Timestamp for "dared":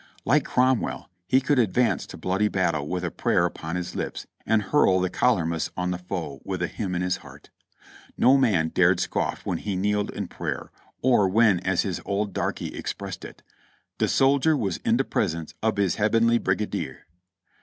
8.69-8.99